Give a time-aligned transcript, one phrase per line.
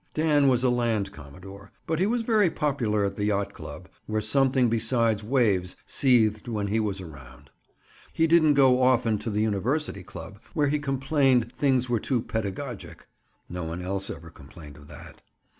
[0.15, 4.19] Dan was a land commodore, but he was very popular at the Yacht Club, where
[4.19, 7.51] something besides waves seethed when he was around.
[8.11, 13.05] He didn't go often to the University Club where he complained things were too pedagogic.
[13.47, 15.21] (No one else ever complained of that.)